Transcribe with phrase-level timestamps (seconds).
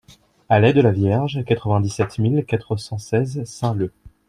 [0.49, 3.91] Allèe De La Vierge, quatre-vingt-dix-sept mille quatre cent seize Saint-Leu